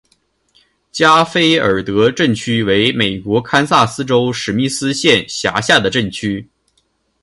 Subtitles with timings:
[0.91, 6.49] 加菲尔德镇区为美国堪萨斯州史密斯县辖下的镇区。